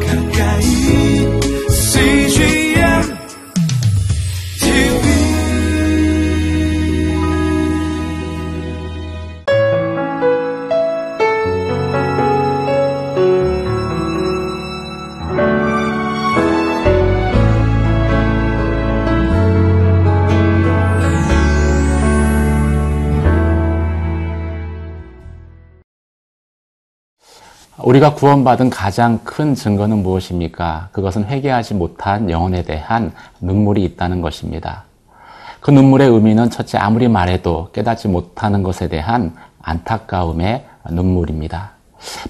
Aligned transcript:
가까 0.00 0.21
우리가 27.84 28.14
구원받은 28.14 28.70
가장 28.70 29.18
큰 29.24 29.54
증거는 29.54 30.02
무엇입니까? 30.02 30.88
그것은 30.92 31.24
회개하지 31.24 31.74
못한 31.74 32.30
영혼에 32.30 32.62
대한 32.62 33.12
눈물이 33.40 33.82
있다는 33.84 34.20
것입니다. 34.20 34.84
그 35.60 35.70
눈물의 35.70 36.08
의미는 36.08 36.50
첫째 36.50 36.78
아무리 36.78 37.08
말해도 37.08 37.70
깨닫지 37.72 38.08
못하는 38.08 38.62
것에 38.62 38.88
대한 38.88 39.34
안타까움의 39.62 40.64
눈물입니다. 40.90 41.72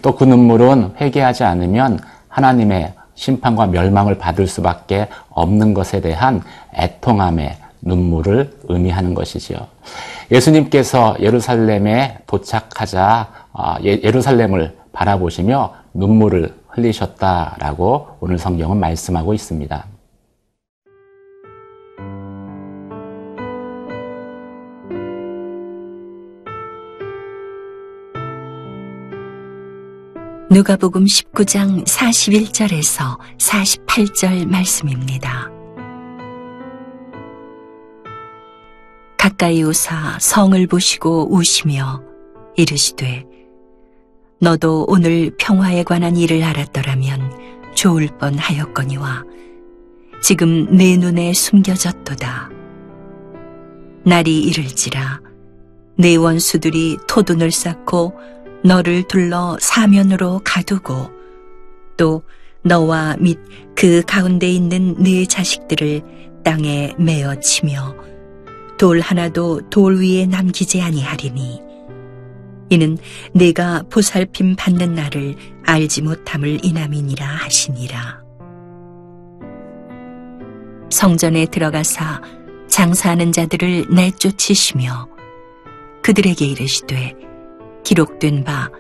또 0.02 0.12
그 0.16 0.24
눈물은 0.24 0.95
회개하지 1.01 1.45
않으면 1.45 1.98
하나님의 2.29 2.95
심판과 3.15 3.66
멸망을 3.66 4.19
받을 4.19 4.46
수밖에 4.46 5.09
없는 5.30 5.74
것에 5.74 6.01
대한 6.01 6.43
애통함의 6.74 7.57
눈물을 7.82 8.59
의미하는 8.69 9.15
것이지요. 9.15 9.59
예수님께서 10.30 11.16
예루살렘에 11.21 12.19
도착하자 12.27 13.29
아, 13.55 13.77
예- 13.84 14.01
예루살렘을 14.02 14.77
바라보시며 14.92 15.74
눈물을 15.95 16.55
흘리셨다라고 16.69 18.18
오늘 18.21 18.38
성경은 18.38 18.79
말씀하고 18.79 19.34
있습니다. 19.34 19.87
누가복음 30.51 31.06
19장 31.06 31.82
41절에서 31.87 33.18
48절 33.38 34.46
말씀입니다. 34.46 35.51
가까이 39.16 39.62
오사 39.62 40.18
성을 40.21 40.66
보시고 40.66 41.34
우시며 41.34 42.02
이르시되 42.56 43.24
너도 44.43 44.85
오늘 44.88 45.30
평화에 45.38 45.85
관한 45.85 46.16
일을 46.16 46.43
알았더라면 46.43 47.74
좋을 47.76 48.09
뻔 48.18 48.35
하였거니와 48.35 49.23
지금 50.21 50.76
내 50.76 50.96
눈에 50.96 51.32
숨겨졌도다. 51.32 52.51
날이 54.04 54.40
이를지라 54.43 55.21
내 55.96 56.16
원수들이 56.16 56.99
토둔을 57.07 57.52
쌓고 57.52 58.15
너를 58.65 59.04
둘러 59.07 59.57
사면으로 59.60 60.40
가두고 60.43 61.10
또 61.96 62.24
너와 62.62 63.18
및 63.21 63.38
그 63.77 64.03
가운데 64.04 64.50
있는 64.50 64.97
네 64.99 65.25
자식들을 65.25 66.43
땅에 66.43 66.97
메어 66.99 67.38
치며 67.38 67.94
돌 68.77 68.99
하나도 68.99 69.71
돌 69.71 70.00
위에 70.00 70.27
남기지 70.27 70.82
아니하리니 70.82 71.72
이는 72.72 72.97
내가 73.32 73.82
보살핌 73.91 74.56
받는 74.56 74.94
날을 74.94 75.37
알지 75.65 76.03
못함을 76.03 76.65
이남이니라 76.65 77.26
하시니라 77.26 78.22
성전에 80.91 81.47
들어가사 81.47 82.21
장사하는 82.69 83.32
자들을 83.32 83.87
내쫓으시며 83.91 85.09
그들에게 86.03 86.44
이르시되 86.44 87.15
기록된 87.84 88.44
바 88.44 88.71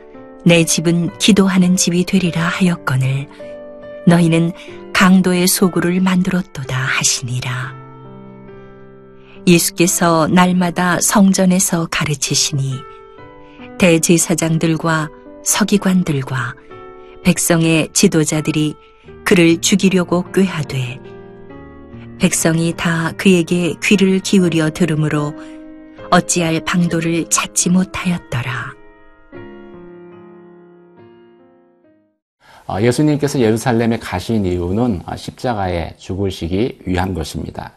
내 0.44 0.64
집은 0.64 1.16
기도하는 1.18 1.76
집이 1.76 2.04
되리라 2.04 2.42
하였거늘 2.42 3.28
너희는 4.06 4.52
강도의 4.92 5.46
소굴을 5.46 6.00
만들었도다 6.00 6.76
하시니라. 6.76 7.74
예수께서 9.46 10.26
날마다 10.28 11.00
성전에서 11.00 11.86
가르치시니 11.90 12.74
대제사장들과 13.82 15.10
서기관들과 15.42 16.54
백성의 17.24 17.88
지도자들이 17.92 18.76
그를 19.24 19.60
죽이려고 19.60 20.22
꾀하되 20.30 21.00
백성이 22.20 22.74
다 22.76 23.10
그에게 23.16 23.74
귀를 23.82 24.20
기울여 24.20 24.70
들으므로 24.70 25.34
어찌할 26.12 26.60
방도를 26.64 27.28
찾지 27.28 27.70
못하였더라. 27.70 28.72
어, 32.68 32.80
예수님께서 32.80 33.40
예루살렘에 33.40 33.98
가신 33.98 34.46
이유는 34.46 35.02
어, 35.06 35.16
십자가에 35.16 35.96
죽으시기 35.96 36.82
위한 36.86 37.14
것입니다. 37.14 37.72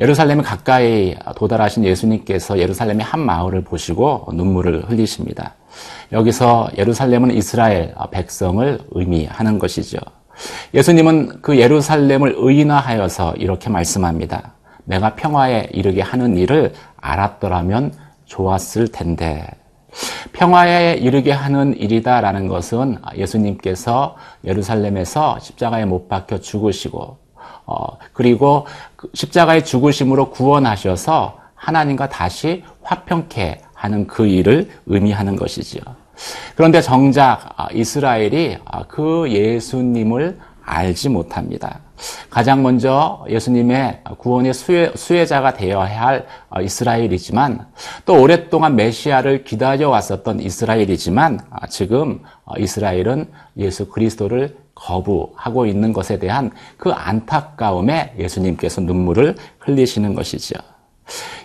예루살렘에 0.00 0.42
가까이 0.42 1.16
도달하신 1.36 1.84
예수님께서 1.84 2.58
예루살렘의 2.58 3.04
한 3.04 3.20
마을을 3.20 3.64
보시고 3.64 4.28
눈물을 4.32 4.88
흘리십니다. 4.88 5.54
여기서 6.12 6.70
예루살렘은 6.78 7.32
이스라엘 7.32 7.94
백성을 8.10 8.78
의미하는 8.90 9.58
것이죠. 9.58 9.98
예수님은 10.72 11.42
그 11.42 11.58
예루살렘을 11.58 12.34
의인화하여서 12.36 13.34
이렇게 13.38 13.70
말씀합니다. 13.70 14.52
내가 14.84 15.16
평화에 15.16 15.68
이르게 15.72 16.00
하는 16.00 16.36
일을 16.36 16.72
알았더라면 16.96 17.92
좋았을 18.24 18.88
텐데. 18.88 19.46
평화에 20.32 20.94
이르게 20.94 21.32
하는 21.32 21.76
일이다라는 21.76 22.46
것은 22.46 22.98
예수님께서 23.16 24.16
예루살렘에서 24.44 25.38
십자가에 25.40 25.86
못 25.86 26.08
박혀 26.08 26.38
죽으시고 26.38 27.18
어, 27.68 27.98
그리고 28.14 28.66
그 28.96 29.10
십자가의 29.12 29.64
죽으심으로 29.64 30.30
구원하셔서 30.30 31.38
하나님과 31.54 32.08
다시 32.08 32.64
화평케 32.82 33.60
하는 33.74 34.06
그 34.06 34.26
일을 34.26 34.70
의미하는 34.86 35.36
것이지요. 35.36 35.82
그런데 36.56 36.80
정작 36.80 37.54
이스라엘이 37.74 38.56
그 38.88 39.30
예수님을 39.30 40.38
알지 40.64 41.10
못합니다. 41.10 41.80
가장 42.30 42.62
먼저 42.62 43.24
예수님의 43.28 44.02
구원의 44.18 44.54
수혜, 44.54 44.92
수혜자가 44.94 45.52
되어야 45.54 46.00
할 46.00 46.26
이스라엘이지만 46.60 47.66
또 48.04 48.20
오랫동안 48.20 48.76
메시아를 48.76 49.44
기다려 49.44 49.90
왔었던 49.90 50.40
이스라엘이지만 50.40 51.40
지금 51.68 52.22
이스라엘은 52.56 53.30
예수 53.58 53.88
그리스도를 53.88 54.56
거부하고 54.78 55.66
있는 55.66 55.92
것에 55.92 56.18
대한 56.18 56.50
그 56.76 56.90
안타까움에 56.90 58.14
예수님께서 58.18 58.80
눈물을 58.80 59.36
흘리시는 59.58 60.14
것이죠. 60.14 60.54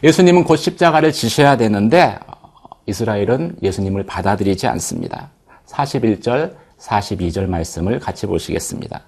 예수님은 0.04 0.44
곧 0.44 0.58
십자가를 0.58 1.12
지셔야 1.12 1.58
되는데 1.58 2.18
이스라엘은 2.86 3.58
예수님을 3.62 4.06
받아들이지 4.06 4.68
않습니다. 4.68 5.30
41절, 5.68 6.56
42절 6.80 7.48
말씀을 7.48 8.00
같이 8.00 8.26
보시겠습니다. 8.28 9.02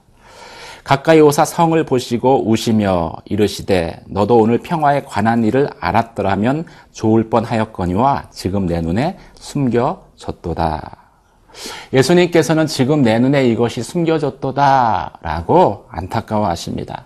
가까이 0.83 1.19
오사 1.19 1.45
성을 1.45 1.83
보시고 1.83 2.47
우시며 2.47 3.11
이르시되 3.25 4.03
너도 4.07 4.37
오늘 4.37 4.59
평화에 4.59 5.01
관한 5.01 5.43
일을 5.43 5.67
알았더라면 5.79 6.65
좋을 6.91 7.29
뻔하였거니와 7.29 8.29
지금 8.31 8.67
내 8.67 8.81
눈에 8.81 9.17
숨겨졌도다. 9.33 11.04
예수님께서는 11.93 12.67
지금 12.67 13.01
내 13.01 13.19
눈에 13.19 13.47
이것이 13.47 13.83
숨겨졌도다라고 13.83 15.85
안타까워하십니다. 15.89 17.05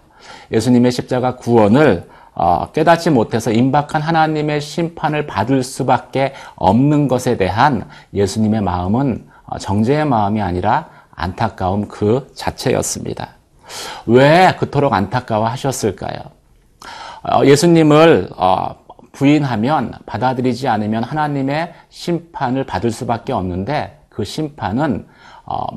예수님의 0.51 0.91
십자가 0.91 1.35
구원을 1.35 2.09
어, 2.33 2.71
깨닫지 2.71 3.09
못해서 3.09 3.51
임박한 3.51 4.01
하나님의 4.01 4.61
심판을 4.61 5.27
받을 5.27 5.61
수밖에 5.61 6.33
없는 6.55 7.09
것에 7.09 7.35
대한 7.35 7.85
예수님의 8.13 8.61
마음은 8.61 9.27
어, 9.45 9.57
정죄의 9.57 10.05
마음이 10.05 10.41
아니라 10.41 10.87
안타까움 11.11 11.89
그 11.89 12.31
자체였습니다. 12.35 13.31
왜 14.05 14.55
그토록 14.57 14.93
안타까워 14.93 15.47
하셨을까요? 15.47 16.19
어, 17.23 17.43
예수님을 17.43 18.29
부인하면 19.11 19.91
받아들이지 20.05 20.69
않으면 20.69 21.03
하나님의 21.03 21.73
심판을 21.89 22.63
받을 22.63 22.91
수밖에 22.91 23.33
없는데 23.33 23.98
그 24.09 24.23
심판은 24.23 25.07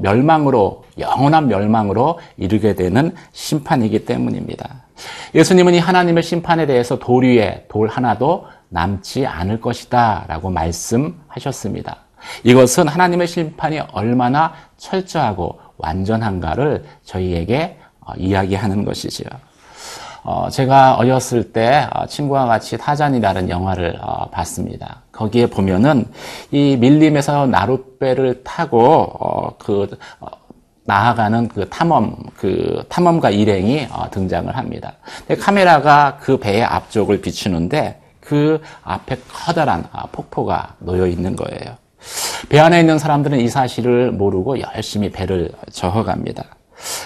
멸망으로 0.00 0.84
영원한 0.98 1.48
멸망으로 1.48 2.18
이르게 2.36 2.74
되는 2.74 3.14
심판이기 3.32 4.04
때문입니다. 4.04 4.82
예수님은 5.34 5.74
이 5.74 5.78
하나님의 5.78 6.22
심판에 6.22 6.66
대해서 6.66 6.98
돌 6.98 7.24
위에 7.24 7.66
돌 7.68 7.88
하나도 7.88 8.46
남지 8.68 9.26
않을 9.26 9.60
것이다 9.60 10.24
라고 10.28 10.50
말씀하셨습니다. 10.50 11.96
이것은 12.44 12.88
하나님의 12.88 13.26
심판이 13.26 13.80
얼마나 13.92 14.54
철저하고 14.76 15.58
완전한가를 15.76 16.84
저희에게 17.04 17.78
어, 18.00 18.12
이야기하는 18.16 18.84
것이지요. 18.84 19.28
어, 20.24 20.48
제가 20.48 20.94
어렸을 20.94 21.52
때 21.52 21.88
어, 21.92 22.06
친구와 22.06 22.46
같이 22.46 22.78
타잔이라는 22.78 23.48
영화를 23.48 23.98
어, 24.00 24.28
봤습니다. 24.30 25.02
거기에 25.10 25.46
보면은 25.46 26.06
이 26.52 26.76
밀림에서 26.76 27.46
나룻배를 27.46 28.44
타고 28.44 28.80
어, 29.18 29.56
그 29.58 29.88
어, 30.20 30.28
나아가는 30.84 31.48
그 31.48 31.68
탐험 31.68 32.16
그 32.36 32.84
탐험가 32.88 33.30
일행이 33.30 33.88
어, 33.90 34.08
등장을 34.10 34.56
합니다. 34.56 34.94
카메라가 35.40 36.18
그 36.20 36.38
배의 36.38 36.62
앞쪽을 36.62 37.20
비추는데 37.20 38.00
그 38.20 38.60
앞에 38.84 39.16
커다란 39.32 39.84
아, 39.90 40.06
폭포가 40.12 40.76
놓여 40.78 41.06
있는 41.06 41.34
거예요. 41.34 41.76
배 42.48 42.58
안에 42.60 42.80
있는 42.80 42.98
사람들은 42.98 43.40
이 43.40 43.48
사실을 43.48 44.12
모르고 44.12 44.60
열심히 44.60 45.10
배를 45.10 45.50
저어갑니다. 45.72 46.44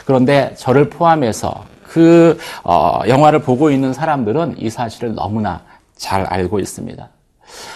그런데 0.06 0.54
저를 0.56 0.88
포함해서 0.88 1.64
그 1.96 2.37
어, 2.62 3.00
영화를 3.08 3.38
보고 3.38 3.70
있는 3.70 3.94
사람들은 3.94 4.56
이 4.58 4.69
사실을 4.69 5.14
너무나 5.14 5.62
잘 5.96 6.26
알고 6.26 6.58
있습니다. 6.60 7.08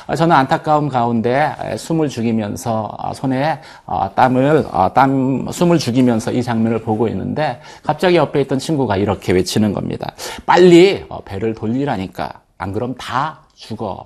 어, 0.09 0.15
저는 0.15 0.37
안타까움 0.37 0.91
가운데 0.91 1.51
숨을 1.79 2.11
죽이면서 2.11 2.95
어, 2.99 3.15
손에 3.15 3.63
어, 3.87 4.11
땀을 4.15 4.67
땀 4.93 5.51
숨을 5.51 5.79
죽이면서 5.79 6.33
이 6.33 6.43
장면을 6.43 6.83
보고 6.83 7.09
있는데 7.09 7.63
갑자기 7.83 8.17
옆에 8.17 8.43
있던 8.43 8.59
친구가 8.59 8.99
이렇게 8.99 9.33
외치는 9.33 9.73
겁니다. 9.73 10.13
빨리 10.45 11.07
배를 11.25 11.55
돌리라니까 11.55 12.43
안 12.59 12.75
그럼 12.75 12.95
다 12.97 13.41
죽어. 13.55 14.05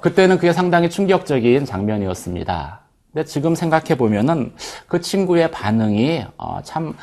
그때는 0.00 0.38
그게 0.38 0.52
상당히 0.52 0.90
충격적인 0.90 1.66
장면이었습니다. 1.66 2.80
근데 3.12 3.24
지금 3.24 3.56
생각해 3.56 3.96
보면은 3.96 4.52
그 4.86 5.00
친구의 5.00 5.50
반응이 5.50 6.24
참 6.62 6.94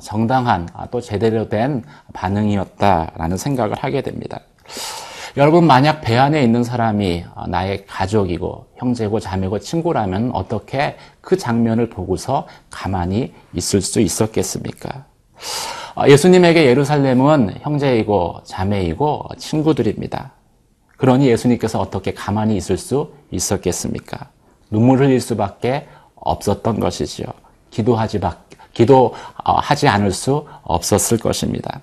정당한 0.00 0.68
또 0.92 1.00
제대로 1.00 1.48
된 1.48 1.82
반응이었다라는 2.12 3.36
생각을 3.36 3.74
하게 3.74 4.02
됩니다. 4.02 4.38
여러분 5.36 5.66
만약 5.66 6.02
배 6.02 6.16
안에 6.16 6.44
있는 6.44 6.62
사람이 6.62 7.24
나의 7.48 7.86
가족이고 7.86 8.66
형제고 8.76 9.18
자매고 9.18 9.58
친구라면 9.58 10.30
어떻게 10.32 10.96
그 11.20 11.36
장면을 11.36 11.90
보고서 11.90 12.46
가만히 12.70 13.34
있을 13.52 13.80
수 13.80 14.00
있었겠습니까? 14.00 15.06
어, 15.96 16.04
예수님에게 16.06 16.66
예루살렘은 16.66 17.56
형제이고 17.60 18.42
자매이고 18.44 19.30
친구들입니다. 19.38 20.32
그러니 20.96 21.26
예수님께서 21.26 21.80
어떻게 21.80 22.14
가만히 22.14 22.56
있을 22.56 22.78
수 22.78 23.12
있었겠습니까? 23.32 24.30
눈물 24.74 24.98
흘릴 24.98 25.20
수밖에 25.20 25.86
없었던 26.16 26.80
것이지요. 26.80 27.26
기도하지 27.70 28.20
기도하지 28.72 29.86
않을 29.86 30.10
수 30.10 30.48
없었을 30.64 31.18
것입니다. 31.18 31.80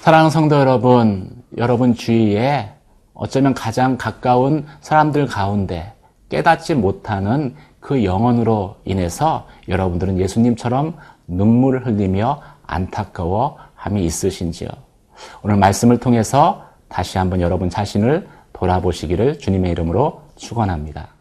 사랑하는 0.00 0.30
성도 0.30 0.56
여러분, 0.56 1.30
여러분 1.58 1.94
주위에 1.94 2.70
어쩌면 3.12 3.52
가장 3.52 3.98
가까운 3.98 4.66
사람들 4.80 5.26
가운데 5.26 5.92
깨닫지 6.30 6.74
못하는 6.74 7.54
그 7.80 8.02
영혼으로 8.02 8.76
인해서 8.86 9.46
여러분들은 9.68 10.18
예수님처럼 10.18 10.96
눈물을 11.26 11.86
흘리며 11.86 12.40
안타까워 12.66 13.58
함이 13.74 14.06
있으신지요. 14.06 14.70
오늘 15.42 15.56
말씀을 15.56 15.98
통해서 15.98 16.64
다시 16.88 17.18
한번 17.18 17.42
여러분 17.42 17.68
자신을 17.68 18.26
돌아보시기를 18.54 19.38
주님의 19.38 19.72
이름으로 19.72 20.22
축원합니다. 20.36 21.19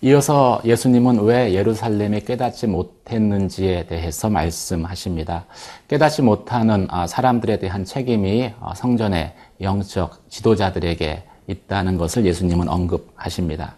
이어서 0.00 0.60
예수님은 0.64 1.24
왜 1.24 1.54
예루살렘에 1.54 2.20
깨닫지 2.20 2.68
못했는지에 2.68 3.86
대해서 3.86 4.30
말씀하십니다. 4.30 5.46
깨닫지 5.88 6.22
못하는 6.22 6.86
아, 6.88 7.08
사람들에 7.08 7.58
대한 7.58 7.84
책임이 7.84 8.52
아, 8.60 8.74
성전의 8.74 9.32
영적 9.60 10.30
지도자들에게 10.30 11.24
있다는 11.48 11.98
것을 11.98 12.26
예수님은 12.26 12.68
언급하십니다. 12.68 13.74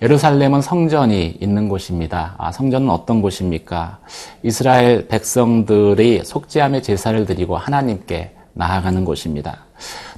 예루살렘은 0.00 0.62
성전이 0.62 1.38
있는 1.40 1.68
곳입니다. 1.68 2.36
아, 2.38 2.52
성전은 2.52 2.88
어떤 2.88 3.20
곳입니까? 3.20 3.98
이스라엘 4.44 5.08
백성들이 5.08 6.22
속죄함의 6.24 6.84
제사를 6.84 7.26
드리고 7.26 7.56
하나님께 7.56 8.30
나아가는 8.52 9.04
곳입니다. 9.04 9.64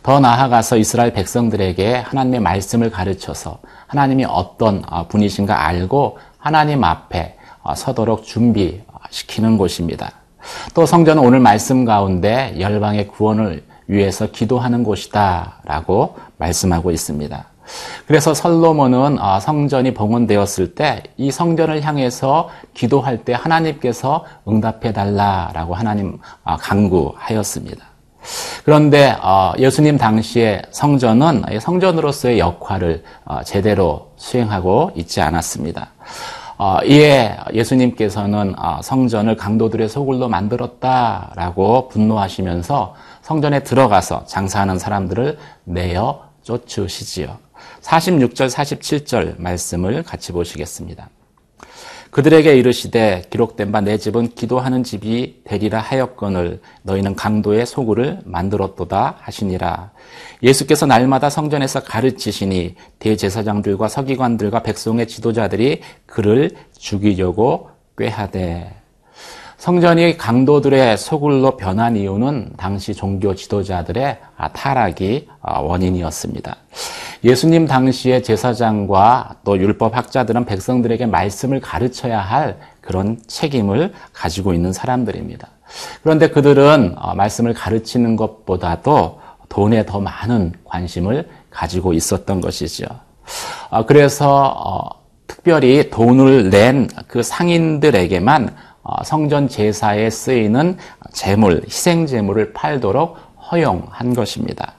더 0.03 0.19
나아가서 0.21 0.77
이스라엘 0.77 1.13
백성들에게 1.13 1.97
하나님의 1.97 2.41
말씀을 2.41 2.91
가르쳐서 2.91 3.59
하나님이 3.87 4.25
어떤 4.25 4.83
어, 4.89 5.07
분이신가 5.09 5.67
알고 5.67 6.19
하나님 6.39 6.85
앞에 6.85 7.37
어, 7.63 7.75
서도록 7.75 8.25
준비시키는 8.25 9.59
곳입니다. 9.59 10.13
또 10.75 10.87
성전은 10.87 11.23
오늘 11.23 11.41
말씀 11.41 11.85
가운데 11.85 12.57
열방의 12.59 13.09
구원을 13.09 13.63
위해서 13.89 14.31
기도하는 14.31 14.85
곳이다 14.85 15.61
라고 15.65 16.17
말씀하고 16.39 16.91
있습니다. 16.91 17.45
그래서 18.07 18.33
설로몬은 18.35 19.19
어, 19.21 19.39
성전이 19.39 19.93
봉헌되었을 19.95 20.75
때 20.75 21.03
이 21.19 21.31
성전을 21.31 21.83
향해서 21.83 22.49
기도할 22.73 23.19
때 23.25 23.35
하나님께서 23.35 24.25
응답해 24.49 24.95
달라라고 24.95 25.75
하나님 25.75 26.19
강구하였습니다. 26.45 27.90
그런데 28.65 29.17
어, 29.23 29.53
예수님 29.59 29.97
당시에 29.97 30.63
성전은 30.71 31.45
성전으로서의 31.61 32.39
역할을 32.39 33.03
어, 33.25 33.43
제대로 33.43 34.13
수행하고 34.17 34.93
있지 34.95 35.21
않았습니다. 35.21 35.93
어, 36.59 36.79
이에 36.85 37.39
예수님께서는 37.55 38.55
성전을 38.83 39.37
강도들의 39.37 39.89
소굴로 39.89 40.29
만들었다라고 40.29 41.89
분노하시면서 41.89 42.95
성전에 43.23 43.63
들어가서 43.63 44.27
장사하는 44.27 44.79
사람들을 44.79 45.39
내어 45.65 46.25
쫓으시지요. 46.43 47.39
46절, 47.81 48.51
47절 48.51 49.41
말씀을 49.41 50.03
같이 50.03 50.33
보시겠습니다. 50.33 51.09
그들에게 52.11 52.57
이르시되 52.57 53.23
기록된 53.31 53.71
바 53.73 53.81
내 53.81 53.97
집은 53.97 54.35
기도하는 54.35 54.83
집이 54.83 55.43
되리라 55.45 55.79
하였거늘 55.81 56.61
너희는 56.83 57.15
강도의 57.15 57.65
소굴을 57.67 58.21
만들었도다 58.25 59.17
하시니라. 59.21 59.91
예수께서 60.43 60.87
날마다 60.87 61.31
성전에서 61.31 61.85
가르치시니 61.85 62.75
대제사장들과 62.99 63.89
서기관들과 63.89 64.63
백성의 64.63 65.07
지도자들이 65.07 65.81
그를 66.07 66.51
죽이려고 66.77 67.71
꾀하되 67.97 68.80
성전이 69.61 70.17
강도들의 70.17 70.97
소굴로 70.97 71.59
변한 71.59 71.95
이유는 71.95 72.55
당시 72.57 72.95
종교 72.95 73.35
지도자들의 73.35 74.17
타락이 74.55 75.29
원인이었습니다. 75.43 76.57
예수님 77.25 77.67
당시의 77.67 78.23
제사장과 78.23 79.37
또 79.45 79.59
율법 79.59 79.95
학자들은 79.95 80.47
백성들에게 80.47 81.05
말씀을 81.05 81.61
가르쳐야 81.61 82.21
할 82.21 82.59
그런 82.81 83.19
책임을 83.27 83.93
가지고 84.15 84.55
있는 84.55 84.73
사람들입니다. 84.73 85.47
그런데 86.03 86.31
그들은 86.31 86.95
어, 86.97 87.15
말씀을 87.15 87.53
가르치는 87.53 88.17
것보다도 88.17 89.21
돈에 89.51 89.85
더 89.85 90.01
많은 90.01 90.55
관심을 90.65 91.29
가지고 91.51 91.93
있었던 91.93 92.41
것이죠. 92.41 92.87
어, 93.69 93.85
그래서 93.85 94.55
어, 94.57 95.01
특별히 95.27 95.91
돈을 95.91 96.49
낸 96.49 96.89
그 97.11 97.23
상인들에게만 97.25 98.55
성전 99.05 99.49
제사에 99.49 100.11
쓰이는 100.11 100.77
재물, 101.13 101.63
희생 101.67 102.07
재물을 102.07 102.53
팔도록 102.53 103.17
허용한 103.51 104.15
것입니다. 104.15 104.75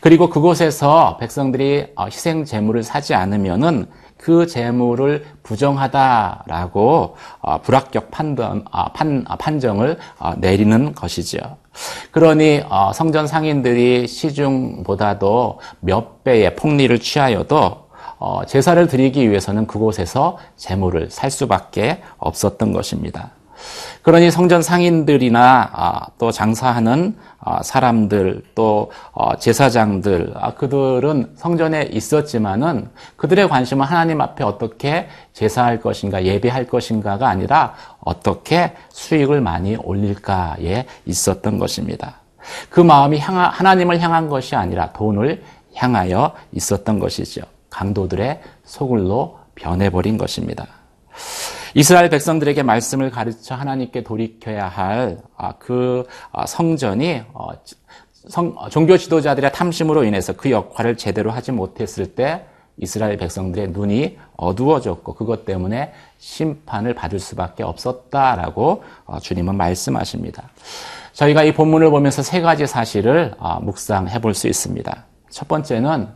그리고 0.00 0.30
그곳에서 0.30 1.16
백성들이 1.18 1.88
어, 1.96 2.06
희생 2.06 2.44
제물을 2.44 2.82
사지 2.82 3.14
않으면은 3.14 3.86
그 4.16 4.46
재물을 4.46 5.24
부정하다라고 5.42 7.16
어, 7.40 7.60
불합격 7.62 8.10
판단, 8.10 8.64
아, 8.70 8.92
판, 8.92 9.24
아, 9.26 9.36
판정을 9.36 9.98
어, 10.18 10.34
내리는 10.36 10.94
것이죠. 10.94 11.38
그러니 12.10 12.62
성전 12.94 13.26
상인들이 13.26 14.08
시중보다도 14.08 15.60
몇 15.80 16.24
배의 16.24 16.56
폭리를 16.56 16.98
취하여도 16.98 17.89
제사를 18.46 18.86
드리기 18.86 19.28
위해서는 19.30 19.66
그곳에서 19.66 20.38
재물을 20.56 21.10
살 21.10 21.30
수밖에 21.30 22.02
없었던 22.18 22.72
것입니다. 22.72 23.30
그러니 24.02 24.30
성전 24.30 24.62
상인들이나 24.62 25.70
아, 25.72 26.06
또 26.18 26.30
장사하는 26.30 27.16
아, 27.38 27.62
사람들 27.62 28.42
또 28.54 28.90
어, 29.12 29.36
제사장들 29.36 30.32
아, 30.36 30.54
그들은 30.54 31.32
성전에 31.36 31.82
있었지만은 31.92 32.88
그들의 33.16 33.48
관심은 33.48 33.84
하나님 33.84 34.20
앞에 34.20 34.44
어떻게 34.44 35.08
제사할 35.32 35.80
것인가 35.80 36.24
예배할 36.24 36.66
것인가가 36.66 37.28
아니라 37.28 37.74
어떻게 38.00 38.74
수익을 38.90 39.40
많이 39.40 39.76
올릴까에 39.76 40.86
있었던 41.06 41.58
것입니다. 41.58 42.16
그 42.70 42.80
마음이 42.80 43.18
향하, 43.18 43.48
하나님을 43.48 44.00
향한 44.00 44.28
것이 44.28 44.56
아니라 44.56 44.92
돈을 44.92 45.42
향하여 45.74 46.32
있었던 46.52 46.98
것이죠. 46.98 47.42
강도들의 47.70 48.40
소굴로 48.64 49.38
변해버린 49.54 50.18
것입니다. 50.18 50.66
이스라엘 51.74 52.10
백성들에게 52.10 52.62
말씀을 52.62 53.10
가르쳐 53.10 53.54
하나님께 53.54 54.02
돌이켜야 54.02 54.66
할 54.68 55.18
그 55.58 56.06
성전이 56.46 57.22
어, 57.32 57.48
성- 58.28 58.54
어, 58.56 58.68
종교 58.68 58.96
지도자들의 58.96 59.52
탐심으로 59.52 60.04
인해서 60.04 60.32
그 60.34 60.50
역할을 60.50 60.96
제대로 60.96 61.30
하지 61.30 61.52
못했을 61.52 62.14
때 62.14 62.44
이스라엘 62.76 63.16
백성들의 63.18 63.68
눈이 63.70 64.18
어두워졌고 64.36 65.14
그것 65.14 65.44
때문에 65.44 65.92
심판을 66.18 66.94
받을 66.94 67.18
수밖에 67.18 67.62
없었다라고 67.62 68.82
어, 69.06 69.18
주님은 69.20 69.54
말씀하십니다. 69.56 70.50
저희가 71.12 71.42
이 71.44 71.52
본문을 71.52 71.90
보면서 71.90 72.22
세 72.22 72.40
가지 72.40 72.66
사실을 72.66 73.34
어, 73.38 73.60
묵상해 73.60 74.20
볼 74.20 74.34
수 74.34 74.48
있습니다. 74.48 75.04
첫 75.30 75.48
번째는 75.48 76.08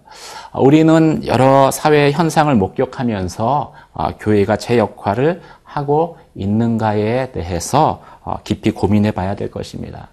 어, 0.52 0.60
우리는 0.62 1.24
여러 1.26 1.70
사회 1.70 2.10
현상을 2.10 2.54
목격하면서 2.54 3.72
어, 3.92 4.08
교회가 4.18 4.56
제 4.56 4.78
역할을 4.78 5.40
하고 5.62 6.18
있는가에 6.34 7.32
대해서 7.32 8.02
어, 8.22 8.36
깊이 8.44 8.70
고민해 8.70 9.12
봐야 9.12 9.34
될 9.34 9.50
것입니다. 9.50 10.08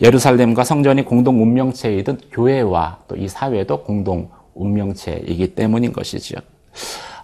예루살렘과 0.00 0.64
성전이 0.64 1.04
공동 1.04 1.40
운명체이든 1.42 2.20
교회와 2.32 2.98
또 3.08 3.16
이 3.16 3.28
사회도 3.28 3.84
공동 3.84 4.28
운명체이기 4.54 5.54
때문인 5.54 5.92
것이죠. 5.92 6.36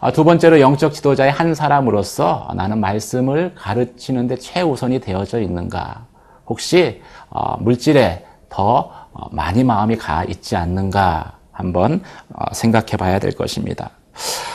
아, 0.00 0.12
두 0.12 0.22
번째로 0.22 0.60
영적 0.60 0.92
지도자의 0.92 1.32
한 1.32 1.54
사람으로서 1.54 2.52
나는 2.54 2.78
말씀을 2.78 3.54
가르치는데 3.56 4.36
최우선이 4.36 5.00
되어져 5.00 5.40
있는가? 5.40 6.06
혹시 6.46 7.02
어, 7.30 7.56
물질에 7.58 8.24
더 8.48 8.90
어, 8.90 8.97
많이 9.30 9.64
마음이 9.64 9.96
가 9.96 10.24
있지 10.24 10.56
않는가? 10.56 11.38
한번 11.58 12.02
어, 12.32 12.54
생각해 12.54 12.96
봐야 12.96 13.18
될 13.18 13.32
것입니다. 13.32 13.90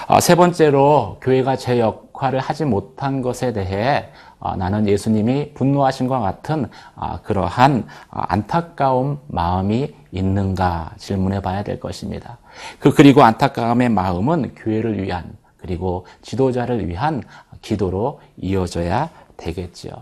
어, 0.07 0.21
세 0.21 0.35
번째로 0.35 1.17
교회가 1.21 1.57
제 1.57 1.79
역할을 1.79 2.39
하지 2.39 2.63
못한 2.63 3.21
것에 3.21 3.51
대해 3.51 4.09
어, 4.39 4.55
나는 4.55 4.87
예수님이 4.87 5.53
분노하신 5.53 6.07
것 6.07 6.19
같은 6.19 6.69
아, 6.95 7.19
그러한 7.21 7.87
어, 8.09 8.21
안타까운 8.27 9.19
마음이 9.27 9.93
있는가 10.11 10.91
질문해 10.97 11.41
봐야 11.41 11.63
될 11.63 11.79
것입니다. 11.79 12.37
그 12.79 12.93
그리고 12.93 13.23
안타까움의 13.23 13.89
마음은 13.89 14.55
교회를 14.55 15.01
위한 15.03 15.35
그리고 15.57 16.05
지도자를 16.21 16.87
위한 16.87 17.23
기도로 17.61 18.21
이어져야 18.37 19.09
되겠지요. 19.37 19.93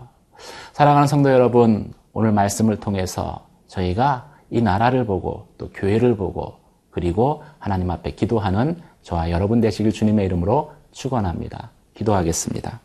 사랑하는 0.72 1.06
성도 1.06 1.30
여러분, 1.30 1.92
오늘 2.12 2.32
말씀을 2.32 2.78
통해서 2.80 3.46
저희가 3.68 4.31
이 4.52 4.60
나라를 4.60 5.06
보고 5.06 5.48
또 5.56 5.70
교회를 5.70 6.16
보고 6.16 6.56
그리고 6.90 7.42
하나님 7.58 7.90
앞에 7.90 8.10
기도하는 8.12 8.80
저와 9.00 9.30
여러분 9.30 9.62
되시길 9.62 9.92
주님의 9.92 10.26
이름으로 10.26 10.72
축원합니다. 10.92 11.70
기도하겠습니다. 11.94 12.80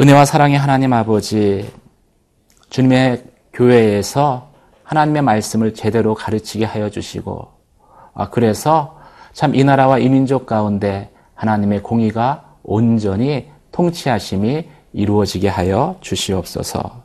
은혜와 0.00 0.24
사랑의 0.24 0.56
하나님 0.58 0.94
아버지, 0.94 1.70
주님의 2.70 3.24
교회에서 3.52 4.48
하나님의 4.84 5.20
말씀을 5.20 5.74
제대로 5.74 6.14
가르치게 6.14 6.64
하여 6.64 6.88
주시고, 6.88 7.48
아, 8.14 8.30
그래서 8.30 8.98
참 9.34 9.54
이 9.54 9.62
나라와 9.64 9.98
이 9.98 10.08
민족 10.08 10.46
가운데 10.46 11.12
하나님의 11.34 11.82
공의가 11.82 12.56
온전히 12.62 13.50
통치하심이 13.72 14.66
이루어지게 14.94 15.48
하여 15.48 15.96
주시옵소서. 16.00 16.97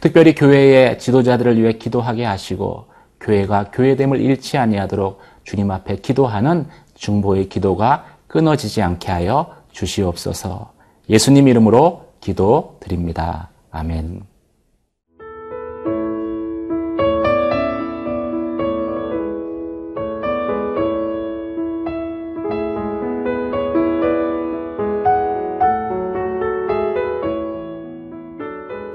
특별히 0.00 0.34
교회의 0.34 0.98
지도자들을 0.98 1.60
위해 1.60 1.72
기도하게 1.72 2.24
하시고, 2.24 2.86
교회가 3.20 3.70
교회됨을 3.72 4.20
잃지 4.20 4.58
아니하도록 4.58 5.20
주님 5.44 5.70
앞에 5.70 5.96
기도하는 5.96 6.66
중보의 6.94 7.48
기도가 7.48 8.04
끊어지지 8.26 8.82
않게 8.82 9.10
하여 9.10 9.54
주시옵소서. 9.72 10.72
예수님 11.08 11.48
이름으로 11.48 12.06
기도 12.20 12.76
드립니다. 12.80 13.50
아멘. 13.70 14.31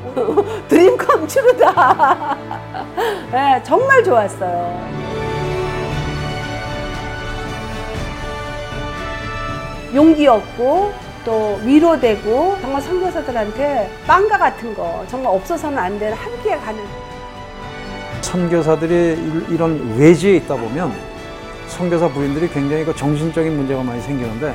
드림 0.68 0.96
컴츄르다. 0.96 2.36
네, 3.32 3.62
정말 3.64 4.02
좋았어요. 4.02 4.90
용기 9.94 10.26
얻고 10.26 10.92
또 11.24 11.58
위로되고 11.64 12.56
정말 12.60 12.80
선교사들한테 12.80 13.90
빵과 14.06 14.38
같은 14.38 14.74
거 14.74 15.04
정말 15.08 15.34
없어서는 15.34 15.76
안 15.76 15.98
되는 15.98 16.16
함께 16.16 16.56
가는 16.56 16.82
선교사들이 18.22 18.94
일- 18.94 19.46
이런 19.50 19.96
외지에 19.98 20.36
있다 20.36 20.54
보면 20.54 20.92
선교사 21.66 22.08
부인들이 22.08 22.48
굉장히 22.48 22.84
그 22.84 22.94
정신적인 22.94 23.56
문제가 23.56 23.82
많이 23.82 24.00
생기는데 24.00 24.54